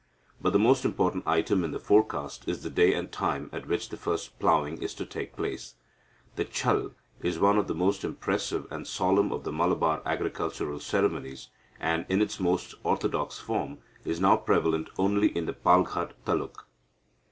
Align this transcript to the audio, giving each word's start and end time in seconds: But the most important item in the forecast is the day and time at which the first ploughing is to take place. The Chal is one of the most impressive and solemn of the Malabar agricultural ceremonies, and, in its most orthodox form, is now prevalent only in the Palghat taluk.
But 0.41 0.51
the 0.51 0.57
most 0.57 0.83
important 0.83 1.27
item 1.27 1.63
in 1.63 1.69
the 1.73 1.79
forecast 1.79 2.47
is 2.49 2.63
the 2.63 2.71
day 2.71 2.91
and 2.95 3.11
time 3.11 3.51
at 3.53 3.67
which 3.67 3.89
the 3.89 3.97
first 3.97 4.39
ploughing 4.39 4.81
is 4.81 4.95
to 4.95 5.05
take 5.05 5.35
place. 5.35 5.75
The 6.37 6.43
Chal 6.43 6.93
is 7.21 7.37
one 7.37 7.59
of 7.59 7.67
the 7.67 7.75
most 7.75 8.03
impressive 8.03 8.65
and 8.71 8.87
solemn 8.87 9.31
of 9.31 9.43
the 9.43 9.51
Malabar 9.51 10.01
agricultural 10.03 10.79
ceremonies, 10.79 11.49
and, 11.79 12.07
in 12.09 12.19
its 12.19 12.39
most 12.39 12.73
orthodox 12.83 13.37
form, 13.37 13.77
is 14.03 14.19
now 14.19 14.37
prevalent 14.37 14.89
only 14.97 15.27
in 15.37 15.45
the 15.45 15.53
Palghat 15.53 16.13
taluk. 16.25 16.65